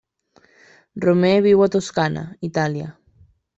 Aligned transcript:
Romer 1.03 1.35
viu 1.47 1.63
a 1.67 1.69
Toscana, 1.77 2.25
Itàlia. 2.51 2.91